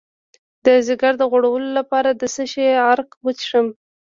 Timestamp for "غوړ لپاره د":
1.31-2.23